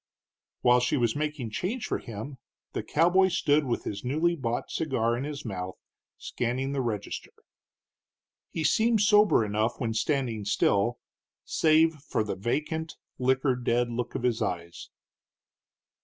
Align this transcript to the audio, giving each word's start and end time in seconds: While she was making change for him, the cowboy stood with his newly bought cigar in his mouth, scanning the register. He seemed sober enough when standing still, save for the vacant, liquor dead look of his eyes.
While 0.61 0.79
she 0.79 0.97
was 0.97 1.15
making 1.15 1.51
change 1.51 1.85
for 1.85 1.99
him, 1.99 2.39
the 2.73 2.81
cowboy 2.81 3.27
stood 3.27 3.65
with 3.65 3.83
his 3.83 4.03
newly 4.03 4.35
bought 4.35 4.71
cigar 4.71 5.15
in 5.15 5.25
his 5.25 5.45
mouth, 5.45 5.75
scanning 6.17 6.71
the 6.71 6.81
register. 6.81 7.29
He 8.49 8.63
seemed 8.63 9.01
sober 9.01 9.45
enough 9.45 9.79
when 9.79 9.93
standing 9.93 10.43
still, 10.43 10.97
save 11.45 11.93
for 11.97 12.23
the 12.23 12.35
vacant, 12.35 12.95
liquor 13.19 13.55
dead 13.55 13.91
look 13.91 14.15
of 14.15 14.23
his 14.23 14.41
eyes. 14.41 14.89